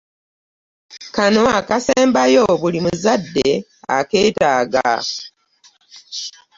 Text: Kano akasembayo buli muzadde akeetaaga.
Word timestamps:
Kano 1.15 1.43
akasembayo 1.59 2.43
buli 2.61 2.79
muzadde 2.85 3.47
akeetaaga. 3.97 4.87